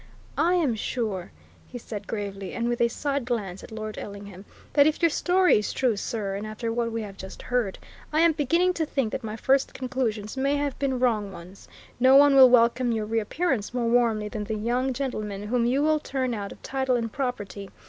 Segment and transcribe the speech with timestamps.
[0.39, 1.31] "I am sure,"
[1.67, 5.59] he said gravely, and with a side glance at Lord Ellingham, "that if your story
[5.59, 7.77] is true, sir, and after what we have just heard,
[8.11, 11.67] I am beginning to think that my first conclusions may have been wrong ones,
[11.99, 15.99] no one will welcome your reappearance more warmly than the young gentleman whom you will
[15.99, 17.69] turn out of title and property!